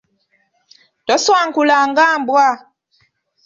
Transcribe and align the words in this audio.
Toswankula 1.05 1.77
nga 1.89 2.05
mbwa. 2.21 2.49